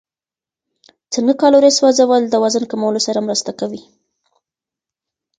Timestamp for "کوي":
3.59-3.81